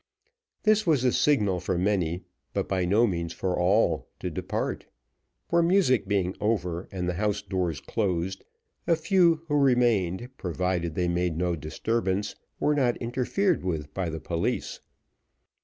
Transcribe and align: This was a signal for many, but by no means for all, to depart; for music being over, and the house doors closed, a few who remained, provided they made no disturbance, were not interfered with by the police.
This 0.63 0.87
was 0.87 1.03
a 1.03 1.11
signal 1.11 1.59
for 1.59 1.77
many, 1.77 2.23
but 2.53 2.67
by 2.67 2.85
no 2.85 3.05
means 3.05 3.33
for 3.33 3.55
all, 3.55 4.07
to 4.19 4.31
depart; 4.31 4.87
for 5.47 5.61
music 5.61 6.07
being 6.07 6.35
over, 6.41 6.87
and 6.91 7.07
the 7.07 7.13
house 7.21 7.43
doors 7.43 7.79
closed, 7.79 8.43
a 8.87 8.95
few 8.95 9.43
who 9.47 9.55
remained, 9.57 10.31
provided 10.37 10.95
they 10.95 11.07
made 11.07 11.37
no 11.37 11.55
disturbance, 11.55 12.33
were 12.59 12.73
not 12.73 12.97
interfered 12.97 13.63
with 13.63 13.93
by 13.93 14.09
the 14.09 14.19
police. 14.19 14.79